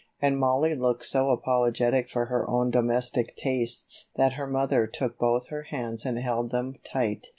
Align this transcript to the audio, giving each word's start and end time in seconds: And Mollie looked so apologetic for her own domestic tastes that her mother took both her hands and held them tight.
And 0.19 0.39
Mollie 0.39 0.73
looked 0.73 1.05
so 1.05 1.29
apologetic 1.29 2.09
for 2.09 2.25
her 2.25 2.49
own 2.49 2.71
domestic 2.71 3.35
tastes 3.37 4.09
that 4.15 4.33
her 4.33 4.47
mother 4.47 4.87
took 4.87 5.19
both 5.19 5.49
her 5.49 5.65
hands 5.69 6.05
and 6.07 6.17
held 6.17 6.49
them 6.49 6.77
tight. 6.83 7.27